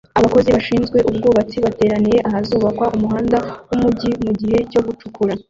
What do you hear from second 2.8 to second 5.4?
umuhanda wumujyi mugihe cyo gucukura